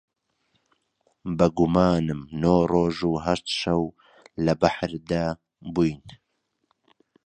[1.37, 3.83] بە گومانم نۆ ڕۆژ و هەشت شەو
[4.45, 5.25] لە بەحردا
[5.73, 6.01] بووین